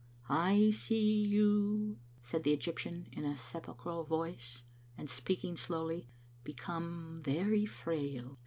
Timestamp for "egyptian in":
2.53-3.23